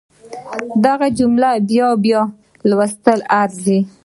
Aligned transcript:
دغه 0.85 1.07
جمله 1.17 1.49
په 1.57 1.63
بيا 1.71 1.87
بيا 2.03 2.21
لوستلو 2.69 3.27
ارزي. 3.41 3.79